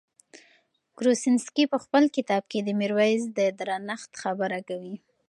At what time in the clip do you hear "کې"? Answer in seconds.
2.51-2.59